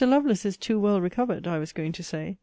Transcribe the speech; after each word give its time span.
Lovelace 0.03 0.45
is 0.45 0.57
too 0.57 0.79
well 0.79 0.99
recovered, 0.99 1.45
I 1.45 1.59
was 1.59 1.73
going 1.73 1.91
to 1.91 2.01
say. 2.01 2.39